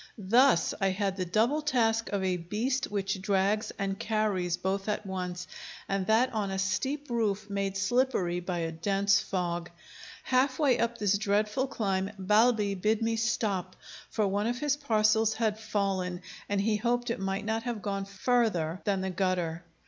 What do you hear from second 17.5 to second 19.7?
have gone further than the gutter.